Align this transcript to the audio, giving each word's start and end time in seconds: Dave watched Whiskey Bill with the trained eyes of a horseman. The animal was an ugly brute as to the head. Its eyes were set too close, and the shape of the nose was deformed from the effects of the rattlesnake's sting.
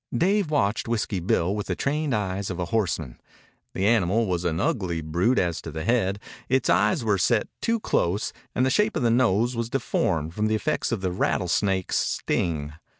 Dave 0.11 0.49
watched 0.49 0.87
Whiskey 0.87 1.19
Bill 1.19 1.55
with 1.55 1.67
the 1.67 1.75
trained 1.75 2.15
eyes 2.15 2.49
of 2.49 2.57
a 2.59 2.65
horseman. 2.73 3.21
The 3.75 3.85
animal 3.85 4.25
was 4.25 4.45
an 4.45 4.59
ugly 4.59 4.99
brute 4.99 5.37
as 5.37 5.61
to 5.61 5.69
the 5.69 5.83
head. 5.83 6.19
Its 6.49 6.71
eyes 6.71 7.03
were 7.03 7.19
set 7.19 7.47
too 7.61 7.79
close, 7.79 8.33
and 8.55 8.65
the 8.65 8.71
shape 8.71 8.95
of 8.95 9.03
the 9.03 9.11
nose 9.11 9.55
was 9.55 9.69
deformed 9.69 10.33
from 10.33 10.47
the 10.47 10.55
effects 10.55 10.91
of 10.91 11.01
the 11.01 11.11
rattlesnake's 11.11 11.97
sting. 11.99 12.73